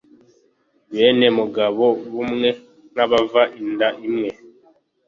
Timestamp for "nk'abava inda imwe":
2.91-4.29